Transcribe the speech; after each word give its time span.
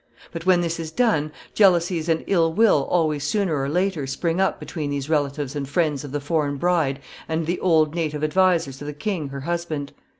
But 0.31 0.47
when 0.47 0.61
this 0.61 0.79
is 0.79 0.89
done, 0.89 1.31
jealousies 1.53 2.09
and 2.09 2.23
ill 2.25 2.51
will 2.51 2.87
always 2.89 3.23
sooner 3.23 3.61
or 3.61 3.69
later 3.69 4.07
spring 4.07 4.41
up 4.41 4.59
between 4.59 4.89
these 4.89 5.11
relatives 5.11 5.55
and 5.55 5.69
friends 5.69 6.03
of 6.03 6.11
the 6.11 6.19
foreign 6.19 6.57
bride 6.57 6.99
and 7.29 7.45
the 7.45 7.59
old 7.59 7.93
native 7.93 8.23
advisers 8.23 8.81
of 8.81 8.87
the 8.87 8.93
king 8.93 9.27
her 9.27 9.41
husband. 9.41 9.91